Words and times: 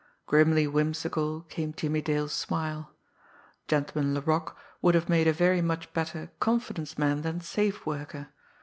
Grimly 0.25 0.65
whimsical 0.65 1.41
came 1.41 1.75
Jimmie 1.75 2.01
Dale's 2.01 2.33
smile. 2.33 2.95
Gentleman 3.67 4.15
Laroque 4.15 4.57
would 4.81 4.95
have 4.95 5.07
made 5.09 5.27
a 5.27 5.31
very 5.31 5.61
much 5.61 5.93
better 5.93 6.31
"confidence" 6.39 6.97
man 6.97 7.21
than 7.21 7.39
safe 7.39 7.85
worker. 7.85 8.29